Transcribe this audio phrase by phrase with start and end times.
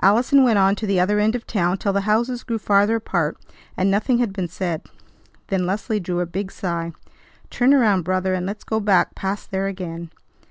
[0.00, 3.36] Allison went on to the other end of town till the houses grew farther apart,
[3.76, 4.80] and nothing had been said.
[5.48, 6.94] Then Leslie drew a big sigh.
[7.50, 10.10] "Turn around, brother, and let's go back past there again."